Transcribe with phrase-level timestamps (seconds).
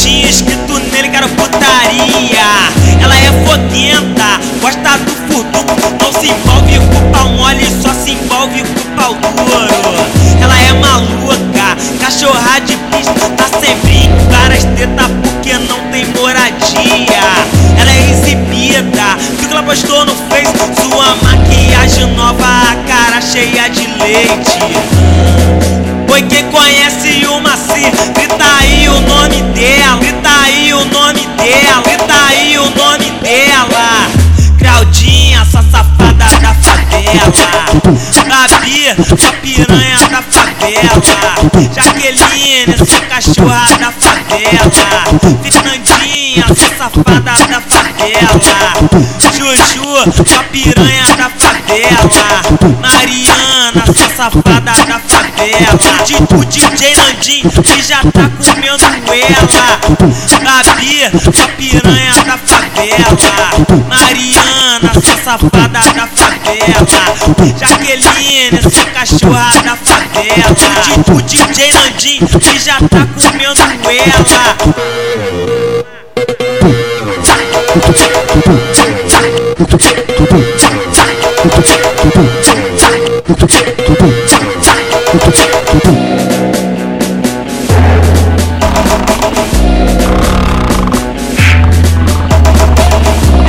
[0.00, 2.48] tinha escrito nele que era putaria.
[3.02, 8.62] Ela é foguenta, gosta do furtuco não se envolve com pau mole, só se envolve
[8.62, 10.06] com pau duro.
[10.40, 17.24] Ela é maluca, cachorra de pista, tá sempre em várias tetas porque não tem moradia.
[17.76, 23.68] Ela é exibida, tudo que ela postou no Face, sua maquiagem nova, a cara cheia
[23.68, 24.58] de leite.
[26.10, 26.87] Oi, quem conhece
[27.74, 34.08] grita aí o nome dela, grita aí o nome dela, grita aí o nome dela.
[34.58, 37.32] Claudinha, essa safada da favela.
[38.26, 41.02] Gabi, essa piranha da favela.
[41.74, 44.70] Jaqueline, essa cachorra da favela.
[45.42, 48.40] Fernandinha, essa safada da favela.
[49.32, 52.10] Juju, essa piranha da favela.
[52.80, 55.78] Mariana, essa safada da favela.
[56.38, 59.78] O DJ Nandinho que já tá comendo ela.
[60.40, 63.16] Gabi, essa piranha da favela.
[63.88, 66.86] Mariana, essa safada da favela.
[67.58, 71.16] Jaqueline, essa cachorra da favela.
[71.16, 75.27] O DJ Nandinho que já tá comendo ela.
[79.58, 79.66] Ela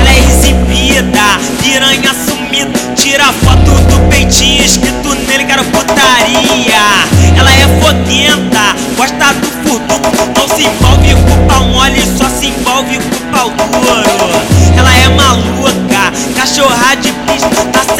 [0.09, 2.73] é exibida, piranha sumida.
[2.95, 7.05] Tira foto do peitinho escrito nele, quero putaria.
[7.37, 10.09] Ela é foguenta, gosta do furduco.
[10.35, 11.58] Não se envolve com pau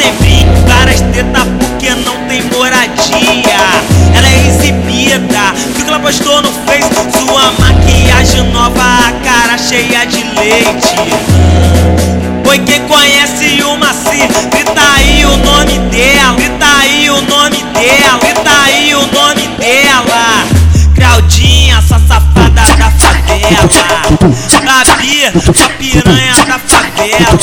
[0.00, 3.60] Tá sempre em várias tetas porque não tem moradia.
[4.14, 6.90] Ela é exibida, viu que ela postou no Face.
[7.18, 10.94] Sua maquiagem nova, a cara cheia de leite.
[12.48, 18.18] Oi, quem conhece o Maci, grita aí o nome dela, grita aí o nome dela,
[18.20, 20.46] grita aí o nome dela.
[20.96, 23.29] Claudinha, essa safada da.
[24.64, 27.38] Gabi, essa piranha da favela.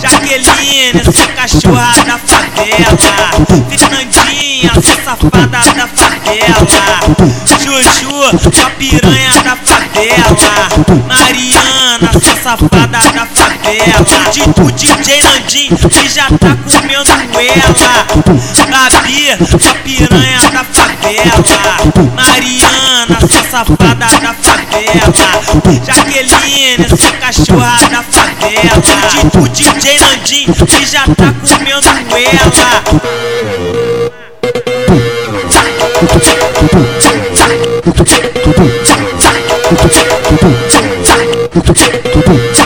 [0.00, 2.96] Jaqueline, essa cachorra da favela.
[3.68, 6.66] Fernandinha, essa safada da favela.
[7.62, 10.36] Juju, essa piranha da favela.
[11.08, 14.00] Mariana, essa safada da favela.
[14.66, 17.74] O DJ Nandinho que já tá comendo ela.
[18.68, 21.44] Gabi, essa piranha da favela.
[22.14, 25.12] Mariana, essa safada da favela.
[25.84, 28.82] Jaqueline, essa cachorra da favela.
[29.42, 32.80] O DJ Nandinho que já tá comendo ela.
[41.62, 42.59] 不不不不不。